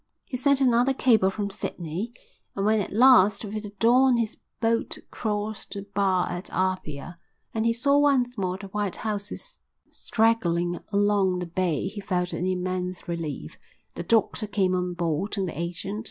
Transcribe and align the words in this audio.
He 0.25 0.35
sent 0.35 0.61
another 0.61 0.95
cable 0.95 1.29
from 1.29 1.51
Sydney, 1.51 2.11
and 2.55 2.65
when 2.65 2.79
at 2.81 2.91
last 2.91 3.45
with 3.45 3.61
the 3.61 3.69
dawn 3.77 4.17
his 4.17 4.35
boat 4.59 4.97
crossed 5.11 5.75
the 5.75 5.83
bar 5.83 6.27
at 6.27 6.51
Apia 6.51 7.19
and 7.53 7.67
he 7.67 7.73
saw 7.73 7.99
once 7.99 8.35
more 8.35 8.57
the 8.57 8.69
white 8.69 8.95
houses 8.95 9.59
straggling 9.91 10.79
along 10.91 11.37
the 11.37 11.45
bay 11.45 11.85
he 11.87 12.01
felt 12.01 12.33
an 12.33 12.47
immense 12.47 13.07
relief. 13.07 13.59
The 13.93 14.01
doctor 14.01 14.47
came 14.47 14.73
on 14.73 14.95
board 14.95 15.37
and 15.37 15.47
the 15.47 15.55
agent. 15.59 15.99